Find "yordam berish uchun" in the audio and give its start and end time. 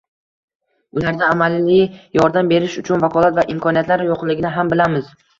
2.19-3.03